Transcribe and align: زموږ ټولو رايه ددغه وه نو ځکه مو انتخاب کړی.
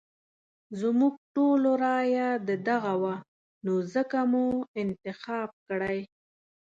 زموږ 0.79 1.13
ټولو 1.35 1.69
رايه 1.85 2.27
ددغه 2.49 2.93
وه 3.01 3.15
نو 3.65 3.73
ځکه 3.93 4.19
مو 4.31 4.45
انتخاب 4.81 5.49
کړی. 5.67 5.99